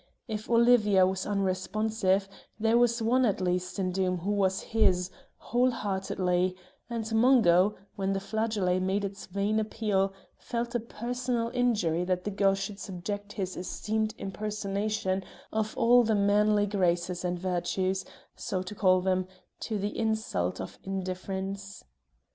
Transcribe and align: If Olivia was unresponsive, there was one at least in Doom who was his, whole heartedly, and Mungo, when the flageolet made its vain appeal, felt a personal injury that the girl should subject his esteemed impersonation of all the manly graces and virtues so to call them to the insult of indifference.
If 0.27 0.49
Olivia 0.49 1.05
was 1.05 1.27
unresponsive, 1.27 2.27
there 2.59 2.75
was 2.75 3.03
one 3.03 3.23
at 3.23 3.39
least 3.39 3.77
in 3.77 3.91
Doom 3.91 4.17
who 4.17 4.31
was 4.31 4.59
his, 4.61 5.11
whole 5.37 5.69
heartedly, 5.69 6.55
and 6.89 7.13
Mungo, 7.13 7.75
when 7.97 8.13
the 8.13 8.19
flageolet 8.19 8.79
made 8.81 9.05
its 9.05 9.27
vain 9.27 9.59
appeal, 9.59 10.11
felt 10.39 10.73
a 10.73 10.79
personal 10.79 11.49
injury 11.51 12.03
that 12.05 12.23
the 12.23 12.31
girl 12.31 12.55
should 12.55 12.79
subject 12.79 13.33
his 13.33 13.55
esteemed 13.55 14.15
impersonation 14.17 15.23
of 15.53 15.77
all 15.77 16.01
the 16.03 16.15
manly 16.15 16.65
graces 16.65 17.23
and 17.23 17.37
virtues 17.37 18.03
so 18.35 18.63
to 18.63 18.73
call 18.73 19.01
them 19.01 19.27
to 19.59 19.77
the 19.77 19.95
insult 19.95 20.59
of 20.59 20.79
indifference. 20.83 21.83